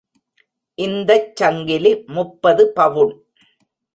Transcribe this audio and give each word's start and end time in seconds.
இந்தச் 0.77 1.35
சங்கிலி 1.35 1.91
முப்பது 2.07 2.65
பவுன். 2.73 3.13